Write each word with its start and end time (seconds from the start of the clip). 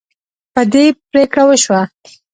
په 0.53 0.61
دې 0.71 0.85
پریکړه 1.09 1.43
وشوه. 1.47 1.81